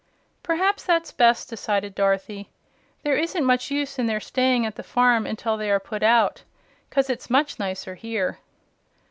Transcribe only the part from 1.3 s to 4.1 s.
decided Dorothy. "There isn't much use in